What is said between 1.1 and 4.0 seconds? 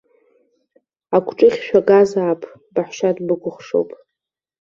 Агәҿыӷь шәагазаап, баҳәшьа дбыкәыхшоуп.